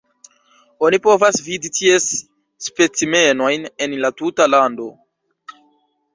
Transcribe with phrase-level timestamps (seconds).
[0.87, 2.07] Oni povas vidi ties
[2.69, 4.91] specimenojn en la tuta lando.